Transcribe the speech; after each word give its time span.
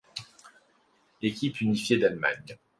Équipe 1.21 1.61
unifiée 1.61 1.99
d'Allemagne. 1.99 2.57